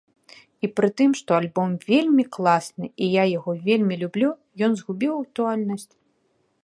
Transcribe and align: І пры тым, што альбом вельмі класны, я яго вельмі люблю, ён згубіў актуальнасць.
І 0.67 0.67
пры 0.79 0.87
тым, 1.01 1.11
што 1.19 1.31
альбом 1.41 1.75
вельмі 1.91 2.25
класны, 2.37 2.89
я 3.09 3.23
яго 3.37 3.51
вельмі 3.67 3.95
люблю, 4.05 4.29
ён 4.69 4.79
згубіў 4.81 5.13
актуальнасць. 5.23 5.89